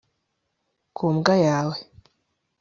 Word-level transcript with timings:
ku 0.95 1.03
mbwa 1.15 1.35
yawe 1.45 1.75